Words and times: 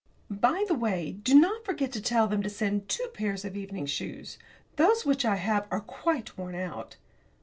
By 0.31 0.65
the 0.67 0.73
way, 0.73 1.11
do 1.21 1.39
not 1.39 1.63
forget 1.63 1.91
to 1.91 2.01
tell 2.01 2.27
them 2.27 2.41
to 2.41 2.49
send 2.49 2.89
two 2.89 3.07
pairs 3.13 3.45
of 3.45 3.55
evening 3.55 3.85
shoes. 3.85 4.39
Those 4.77 5.05
which 5.05 5.25
I 5.25 5.35
have 5.35 5.67
are 5.69 5.79
quite 5.81 6.39
worn 6.39 6.55
out. 6.55 6.97